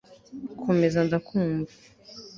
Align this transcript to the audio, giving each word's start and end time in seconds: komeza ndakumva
komeza 0.61 0.99
ndakumva 1.07 1.71